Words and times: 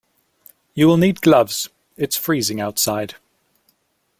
You 0.73 0.87
will 0.87 0.97
need 0.97 1.21
gloves; 1.21 1.69
it's 1.95 2.17
freezing 2.17 2.59
outside. 2.59 3.17